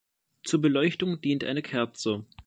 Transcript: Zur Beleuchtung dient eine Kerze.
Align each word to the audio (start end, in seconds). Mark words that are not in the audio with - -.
Zur 0.43 0.61
Beleuchtung 0.61 1.21
dient 1.21 1.43
eine 1.43 1.61
Kerze. 1.61 2.25